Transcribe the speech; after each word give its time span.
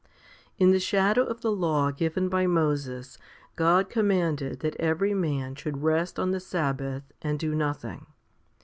6 0.55 0.59
1. 0.61 0.65
IN 0.65 0.71
the 0.71 0.79
shadow 0.79 1.23
of 1.25 1.41
the 1.41 1.51
law 1.51 1.91
given 1.91 2.27
by 2.27 2.47
Moses 2.47 3.19
God 3.55 3.87
com 3.87 4.05
manded 4.09 4.61
that 4.61 4.75
every 4.79 5.13
man 5.13 5.53
should 5.53 5.83
rest 5.83 6.17
on 6.17 6.31
the 6.31 6.39
sabbath 6.39 7.03
and 7.21 7.37
do 7.37 7.53
nothing. 7.53 8.07